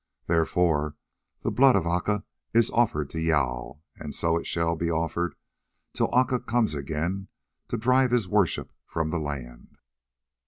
Therefore 0.25 0.95
the 1.43 1.51
blood 1.51 1.75
of 1.75 1.85
Aca 1.85 2.23
is 2.55 2.71
offered 2.71 3.11
to 3.11 3.19
Jâl, 3.19 3.81
and 3.95 4.15
so 4.15 4.35
it 4.35 4.47
shall 4.47 4.75
be 4.75 4.89
offered 4.89 5.35
till 5.93 6.09
Aca 6.11 6.39
comes 6.39 6.73
again 6.73 7.27
to 7.67 7.77
drive 7.77 8.09
his 8.09 8.27
worship 8.27 8.71
from 8.87 9.11
the 9.11 9.19
land." 9.19 9.77